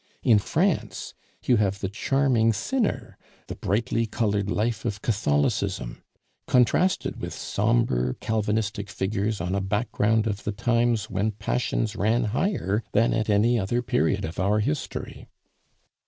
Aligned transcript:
In 0.23 0.39
France 0.39 1.13
you 1.45 1.57
have 1.57 1.79
the 1.79 1.87
charming 1.87 2.53
sinner, 2.53 3.19
the 3.45 3.55
brightly 3.55 4.07
colored 4.07 4.49
life 4.49 4.83
of 4.83 5.03
Catholicism, 5.03 6.01
contrasted 6.47 7.21
with 7.21 7.35
sombre 7.35 8.15
Calvinistic 8.15 8.89
figures 8.89 9.39
on 9.39 9.53
a 9.53 9.61
background 9.61 10.25
of 10.25 10.43
the 10.43 10.53
times 10.53 11.07
when 11.11 11.33
passions 11.33 11.95
ran 11.95 12.23
higher 12.33 12.83
than 12.93 13.13
at 13.13 13.29
any 13.29 13.59
other 13.59 13.83
period 13.83 14.25
of 14.25 14.39
our 14.39 14.57
history. 14.59 15.27